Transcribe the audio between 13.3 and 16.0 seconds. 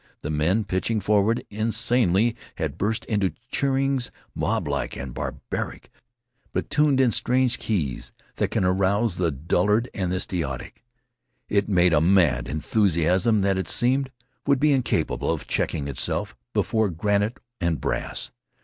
that, it seemed, would be incapable of checking